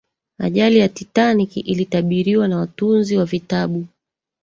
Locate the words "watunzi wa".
2.57-3.25